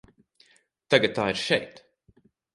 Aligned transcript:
Tagad 0.95 1.13
tā 1.19 1.27
ir 1.35 1.41
šeit. 1.43 1.85